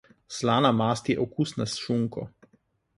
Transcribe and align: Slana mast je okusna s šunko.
Slana 0.37 0.71
mast 0.79 1.11
je 1.13 1.19
okusna 1.27 1.71
s 1.75 1.79
šunko. 1.85 2.29